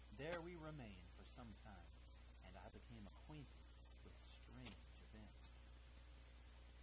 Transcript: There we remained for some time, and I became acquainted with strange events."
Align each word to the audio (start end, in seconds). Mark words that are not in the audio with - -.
There 0.17 0.41
we 0.41 0.55
remained 0.55 1.13
for 1.15 1.23
some 1.23 1.53
time, 1.61 1.89
and 2.43 2.55
I 2.57 2.69
became 2.73 3.05
acquainted 3.05 3.61
with 4.03 4.17
strange 4.27 4.89
events." 5.05 5.51